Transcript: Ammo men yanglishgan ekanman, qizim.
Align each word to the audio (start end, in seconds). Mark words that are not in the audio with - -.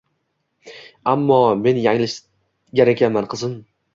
Ammo 1.11 1.37
men 1.67 1.81
yanglishgan 1.83 2.93
ekanman, 2.97 3.31
qizim. 3.35 3.57